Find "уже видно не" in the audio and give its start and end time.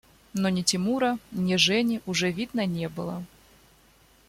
2.07-2.89